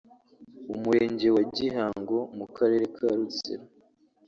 Umurenge 0.75 1.27
wa 1.35 1.43
Gihango 1.55 2.17
mu 2.37 2.45
Karere 2.55 2.85
ka 2.95 3.07
Rutsiro 3.17 3.63